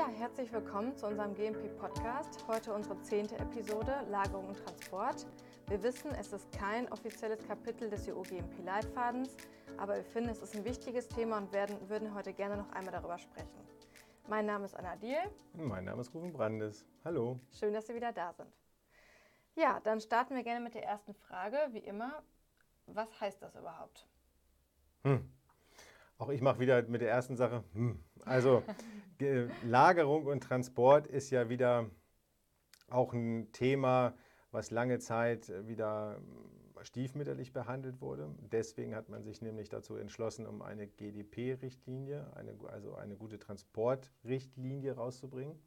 [0.00, 2.46] Ja, herzlich willkommen zu unserem GMP-Podcast.
[2.48, 5.26] Heute unsere zehnte Episode Lagerung und Transport.
[5.68, 9.36] Wir wissen, es ist kein offizielles Kapitel des EU-GMP-Leitfadens,
[9.76, 12.92] aber wir finden, es ist ein wichtiges Thema und werden, würden heute gerne noch einmal
[12.92, 13.60] darüber sprechen.
[14.26, 15.18] Mein Name ist Anna Diel.
[15.52, 16.86] Mein Name ist Rufen Brandes.
[17.04, 17.38] Hallo.
[17.52, 18.48] Schön, dass Sie wieder da sind.
[19.54, 21.58] Ja, dann starten wir gerne mit der ersten Frage.
[21.72, 22.22] Wie immer,
[22.86, 24.08] was heißt das überhaupt?
[25.02, 25.30] Hm.
[26.20, 27.64] Auch ich mache wieder mit der ersten Sache.
[27.72, 27.98] Hm.
[28.26, 28.62] Also
[29.64, 31.90] Lagerung und Transport ist ja wieder
[32.90, 34.12] auch ein Thema,
[34.50, 36.20] was lange Zeit wieder
[36.82, 38.34] stiefmütterlich behandelt wurde.
[38.52, 42.30] Deswegen hat man sich nämlich dazu entschlossen, um eine GDP-Richtlinie,
[42.70, 45.58] also eine gute Transportrichtlinie rauszubringen,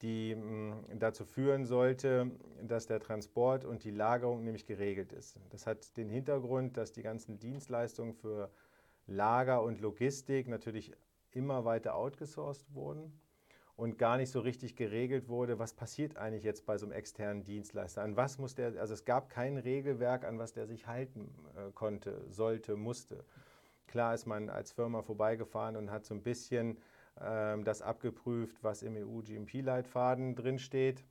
[0.00, 2.30] die hm, dazu führen sollte,
[2.62, 5.38] dass der Transport und die Lagerung nämlich geregelt ist.
[5.50, 8.50] Das hat den Hintergrund, dass die ganzen Dienstleistungen für
[9.08, 10.92] Lager und Logistik natürlich
[11.32, 13.12] immer weiter outgesourced wurden
[13.74, 17.42] und gar nicht so richtig geregelt wurde, was passiert eigentlich jetzt bei so einem externen
[17.42, 18.02] Dienstleister?
[18.02, 21.70] An was muss der, also es gab kein Regelwerk, an was der sich halten äh,
[21.72, 23.24] konnte, sollte, musste.
[23.86, 26.78] Klar ist man als Firma vorbeigefahren und hat so ein bisschen
[27.20, 31.04] ähm, das abgeprüft, was im EU-GMP-Leitfaden drinsteht,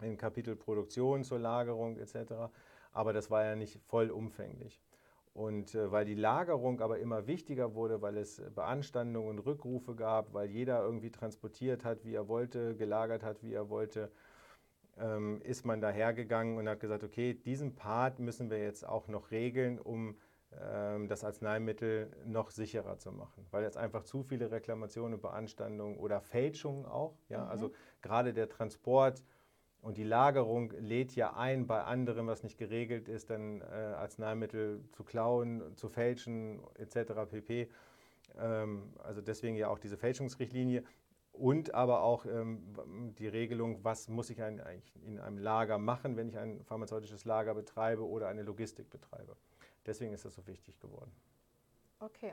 [0.00, 2.50] im Kapitel Produktion zur Lagerung etc.
[2.92, 4.82] Aber das war ja nicht vollumfänglich.
[5.34, 10.32] Und äh, weil die Lagerung aber immer wichtiger wurde, weil es Beanstandungen und Rückrufe gab,
[10.32, 14.12] weil jeder irgendwie transportiert hat, wie er wollte, gelagert hat, wie er wollte,
[14.96, 19.32] ähm, ist man dahergegangen und hat gesagt, okay, diesen Part müssen wir jetzt auch noch
[19.32, 20.16] regeln, um
[20.52, 26.20] ähm, das Arzneimittel noch sicherer zu machen, weil jetzt einfach zu viele Reklamationen, Beanstandungen oder
[26.20, 27.50] Fälschungen auch, ja, mhm.
[27.50, 29.24] also gerade der Transport
[29.84, 34.82] und die Lagerung lädt ja ein, bei anderen, was nicht geregelt ist, dann äh, Arzneimittel
[34.92, 37.12] zu klauen, zu fälschen etc.
[37.30, 37.68] pp.
[38.38, 40.84] Ähm, also deswegen ja auch diese Fälschungsrichtlinie
[41.32, 42.62] und aber auch ähm,
[43.18, 47.54] die Regelung, was muss ich eigentlich in einem Lager machen, wenn ich ein pharmazeutisches Lager
[47.54, 49.36] betreibe oder eine Logistik betreibe.
[49.84, 51.12] Deswegen ist das so wichtig geworden.
[52.00, 52.32] Okay.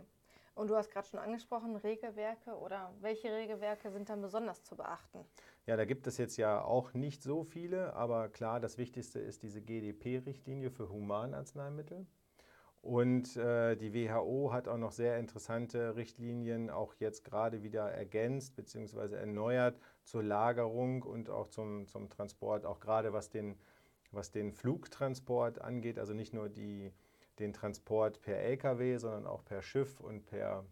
[0.53, 5.19] Und du hast gerade schon angesprochen, Regelwerke oder welche Regelwerke sind dann besonders zu beachten?
[5.65, 9.43] Ja, da gibt es jetzt ja auch nicht so viele, aber klar, das Wichtigste ist
[9.43, 12.05] diese GDP-Richtlinie für Humanarzneimittel.
[12.81, 18.55] Und äh, die WHO hat auch noch sehr interessante Richtlinien, auch jetzt gerade wieder ergänzt
[18.55, 19.15] bzw.
[19.15, 23.55] erneuert zur Lagerung und auch zum, zum Transport, auch gerade was den,
[24.11, 26.91] was den Flugtransport angeht, also nicht nur die
[27.39, 30.65] den Transport per Lkw, sondern auch per Schiff und per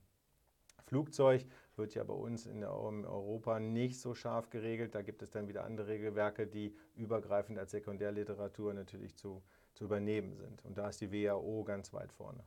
[0.86, 4.96] Flugzeug wird ja bei uns in Europa nicht so scharf geregelt.
[4.96, 9.44] Da gibt es dann wieder andere Regelwerke, die übergreifend als Sekundärliteratur natürlich zu,
[9.74, 10.66] zu übernehmen sind.
[10.66, 12.44] Und da ist die WHO ganz weit vorne.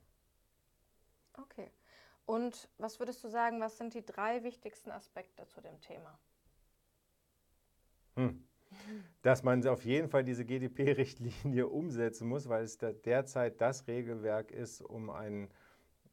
[1.34, 1.71] Okay.
[2.27, 6.19] Und was würdest du sagen, was sind die drei wichtigsten Aspekte zu dem Thema?
[8.17, 8.44] Hm
[9.22, 14.81] dass man auf jeden Fall diese GDP-Richtlinie umsetzen muss, weil es derzeit das Regelwerk ist,
[14.81, 15.48] um ein,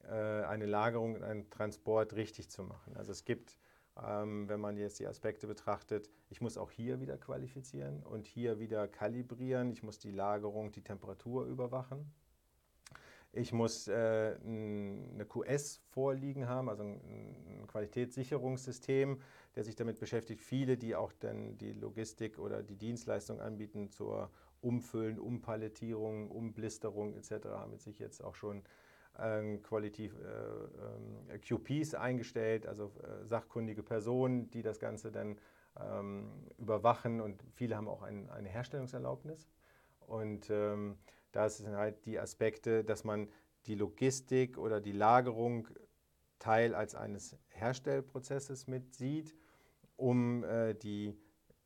[0.03, 2.95] äh, eine Lagerung und einen Transport richtig zu machen.
[2.95, 3.57] Also es gibt,
[4.01, 8.59] ähm, wenn man jetzt die Aspekte betrachtet, ich muss auch hier wieder qualifizieren und hier
[8.59, 9.71] wieder kalibrieren.
[9.71, 12.11] Ich muss die Lagerung, die Temperatur überwachen.
[13.31, 19.21] Ich muss äh, eine QS vorliegen haben, also ein, Qualitätssicherungssystem,
[19.55, 20.41] der sich damit beschäftigt.
[20.41, 24.29] Viele, die auch dann die Logistik oder die Dienstleistung anbieten zur
[24.61, 28.63] Umfüllen, Umpalettierung, Umblisterung etc., haben sich jetzt auch schon
[29.17, 35.37] äh, qualitativ äh, äh, QPs eingestellt, also äh, sachkundige Personen, die das Ganze dann
[35.79, 39.47] ähm, überwachen und viele haben auch ein, eine Herstellungserlaubnis.
[40.07, 40.97] Und ähm,
[41.31, 43.29] da sind halt die Aspekte, dass man
[43.67, 45.67] die Logistik oder die Lagerung
[46.39, 49.35] Teil als eines Herstellprozesses mitsieht,
[49.97, 51.15] um äh, die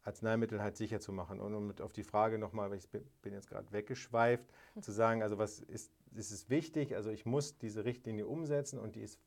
[0.04, 1.40] Arzneimittel halt sicher zu machen.
[1.40, 4.46] Und um auf die Frage nochmal, weil ich bin jetzt gerade weggeschweift,
[4.82, 6.96] zu sagen, also was ist, ist es wichtig?
[6.96, 9.20] Also ich muss diese Richtlinie umsetzen und die ist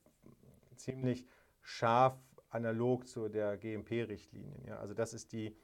[0.76, 1.24] ziemlich
[1.62, 2.18] scharf
[2.50, 4.66] analog zu der GMP-Richtlinie.
[4.66, 4.78] Ja?
[4.78, 5.56] Also das ist die,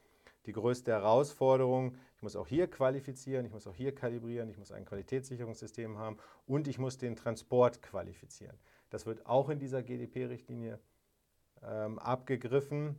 [0.47, 1.97] die größte Herausforderung.
[2.17, 6.17] Ich muss auch hier qualifizieren, ich muss auch hier kalibrieren, ich muss ein Qualitätssicherungssystem haben
[6.47, 8.59] und ich muss den Transport qualifizieren.
[8.93, 10.79] Das wird auch in dieser GDP-Richtlinie
[11.63, 12.99] ähm, abgegriffen.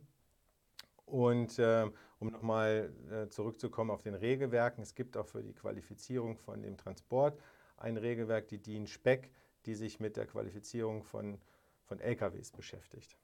[1.06, 1.88] Und äh,
[2.18, 6.76] um nochmal äh, zurückzukommen auf den Regelwerken, es gibt auch für die Qualifizierung von dem
[6.76, 7.38] Transport
[7.76, 9.30] ein Regelwerk, die DIN SPEC,
[9.66, 11.38] die sich mit der Qualifizierung von,
[11.84, 13.16] von LKWs beschäftigt.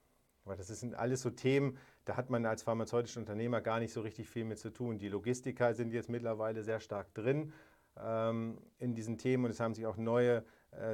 [0.44, 4.00] Aber das sind alles so Themen, da hat man als pharmazeutischer Unternehmer gar nicht so
[4.00, 4.98] richtig viel mit zu tun.
[4.98, 7.52] Die Logistiker sind jetzt mittlerweile sehr stark drin
[7.98, 10.44] ähm, in diesen Themen und es haben sich auch neue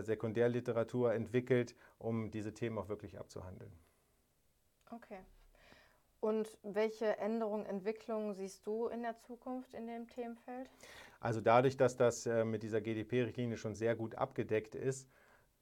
[0.00, 3.72] Sekundärliteratur entwickelt, um diese Themen auch wirklich abzuhandeln.
[4.90, 5.18] Okay.
[6.20, 10.68] Und welche Änderungen, Entwicklungen siehst du in der Zukunft in dem Themenfeld?
[11.20, 15.08] Also dadurch, dass das äh, mit dieser GDP-Richtlinie schon sehr gut abgedeckt ist,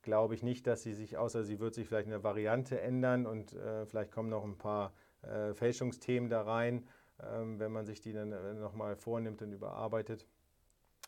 [0.02, 3.26] glaube ich nicht, dass sie sich, außer sie wird sich vielleicht in der Variante ändern
[3.26, 6.86] und äh, vielleicht kommen noch ein paar äh, Fälschungsthemen da rein,
[7.22, 10.26] ähm, wenn man sich die dann äh, nochmal vornimmt und überarbeitet.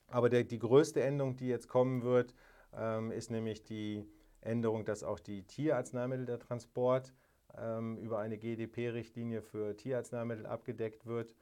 [0.08, 2.34] Aber der, die größte Änderung, die jetzt kommen wird,
[2.76, 4.06] ähm, ist nämlich die
[4.40, 7.12] Änderung, dass auch die Tierarzneimittel der Transport
[7.56, 11.34] ähm, über eine GDP-Richtlinie für Tierarzneimittel abgedeckt wird.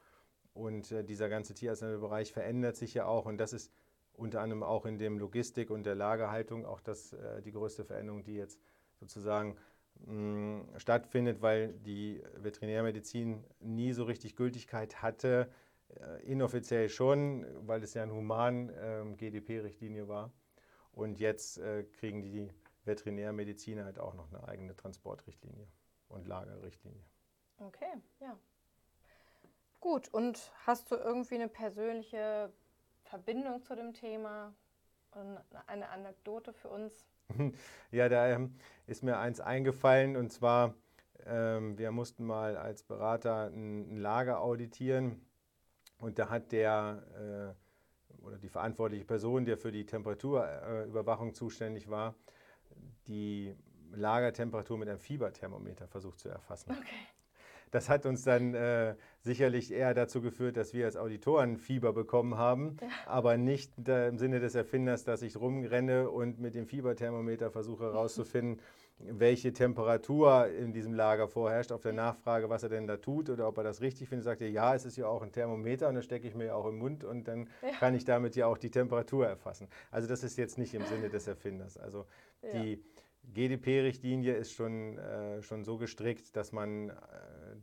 [0.53, 3.25] Und äh, dieser ganze Tierarzneimittelbereich verändert sich ja auch.
[3.25, 3.71] Und das ist
[4.13, 8.23] unter anderem auch in dem Logistik und der Lagerhaltung auch das, äh, die größte Veränderung,
[8.23, 8.59] die jetzt
[8.99, 9.57] sozusagen
[10.05, 15.49] mh, stattfindet, weil die Veterinärmedizin nie so richtig Gültigkeit hatte.
[15.89, 20.31] Äh, inoffiziell schon, weil es ja eine human ähm, GDP-Richtlinie war.
[20.95, 22.49] Und jetzt äh, kriegen die
[22.85, 25.67] Veterinärmediziner halt auch noch eine eigene Transportrichtlinie
[26.07, 27.03] und Lagerrichtlinie.
[27.57, 28.37] Okay, ja.
[29.81, 32.51] Gut, und hast du irgendwie eine persönliche
[33.03, 34.55] Verbindung zu dem Thema
[35.11, 35.37] und
[35.67, 37.05] eine Anekdote für uns?
[37.91, 38.55] Ja, da ähm,
[38.87, 40.75] ist mir eins eingefallen und zwar,
[41.25, 45.25] ähm, wir mussten mal als Berater ein, ein, Lager auditieren
[45.97, 47.64] und da hat der äh,
[48.23, 52.15] oder die verantwortliche Person, der für die Temperaturüberwachung äh, zuständig war,
[53.07, 53.55] die
[53.93, 56.71] Lagertemperatur mit einem Fieberthermometer versucht zu erfassen.
[56.71, 56.95] Okay.
[57.71, 62.37] Das hat uns dann äh, sicherlich eher dazu geführt, dass wir als Auditoren Fieber bekommen
[62.37, 62.87] haben, ja.
[63.05, 68.61] aber nicht im Sinne des Erfinders, dass ich rumrenne und mit dem Fieberthermometer versuche herauszufinden,
[68.97, 71.71] welche Temperatur in diesem Lager vorherrscht.
[71.71, 74.41] Auf der Nachfrage, was er denn da tut oder ob er das richtig findet, sagt
[74.41, 76.67] er, ja, es ist ja auch ein Thermometer und das stecke ich mir ja auch
[76.67, 77.71] im Mund und dann ja.
[77.77, 79.67] kann ich damit ja auch die Temperatur erfassen.
[79.91, 81.77] Also das ist jetzt nicht im Sinne des Erfinders.
[81.77, 82.05] Also
[82.53, 82.81] die
[83.33, 86.93] GDP-Richtlinie ist schon, äh, schon so gestrickt, dass man äh,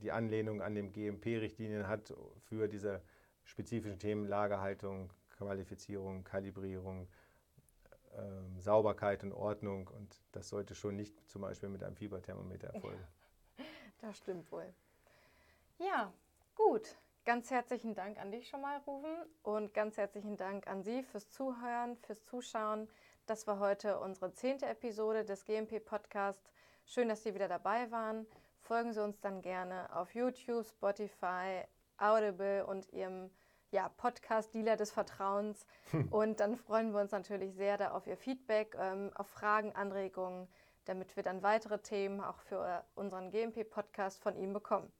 [0.02, 2.12] die Anlehnung an den GMP-Richtlinien hat
[2.48, 3.00] für diese
[3.44, 7.08] spezifischen Themen Lagerhaltung, Qualifizierung, Kalibrierung,
[8.12, 9.88] äh, Sauberkeit und Ordnung.
[9.88, 13.04] Und das sollte schon nicht zum Beispiel mit einem Fieberthermometer erfolgen.
[14.00, 14.74] Das stimmt wohl.
[15.78, 16.12] Ja,
[16.56, 16.96] gut.
[17.24, 19.14] Ganz herzlichen Dank an dich schon mal, Rufen,
[19.44, 22.88] und ganz herzlichen Dank an Sie fürs Zuhören, fürs Zuschauen.
[23.26, 26.50] Das war heute unsere zehnte Episode des GMP Podcast.
[26.84, 28.26] Schön, dass Sie wieder dabei waren.
[28.58, 31.62] Folgen Sie uns dann gerne auf YouTube, Spotify,
[31.96, 33.30] Audible und Ihrem
[33.72, 35.66] ja, Podcast-Dealer des Vertrauens.
[35.90, 36.08] Hm.
[36.12, 40.46] Und dann freuen wir uns natürlich sehr da auf Ihr Feedback, ähm, auf Fragen, Anregungen,
[40.84, 44.92] damit wir dann weitere Themen auch für unseren GMP-Podcast von Ihnen bekommen.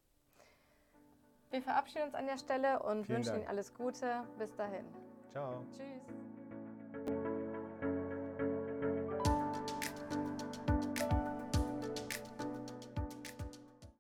[1.51, 3.43] Wir verabschieden uns an der Stelle und Vielen wünschen Dank.
[3.43, 4.25] Ihnen alles Gute.
[4.39, 4.87] Bis dahin.
[5.31, 5.65] Ciao.
[5.77, 6.32] Tschüss.